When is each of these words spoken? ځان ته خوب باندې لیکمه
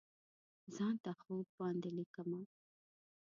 ځان 0.75 0.95
ته 1.03 1.11
خوب 1.19 1.45
باندې 1.59 1.89
لیکمه 1.97 2.41